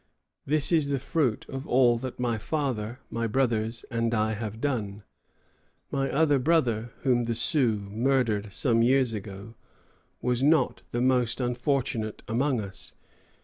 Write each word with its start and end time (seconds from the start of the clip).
This 0.47 0.71
is 0.71 0.87
the 0.87 0.97
fruit 0.97 1.45
of 1.47 1.67
all 1.67 1.95
that 1.99 2.19
my 2.19 2.39
father, 2.39 2.97
my 3.11 3.27
brothers, 3.27 3.85
and 3.91 4.15
I 4.15 4.33
have 4.33 4.59
done. 4.59 5.03
My 5.91 6.09
other 6.09 6.39
brother, 6.39 6.91
whom 7.01 7.25
the 7.25 7.35
Sioux 7.35 7.87
murdered 7.91 8.51
some 8.51 8.81
years 8.81 9.13
ago, 9.13 9.53
was 10.19 10.41
not 10.41 10.81
the 10.91 11.01
most 11.01 11.39
unfortunate 11.39 12.23
among 12.27 12.61
us. 12.61 12.93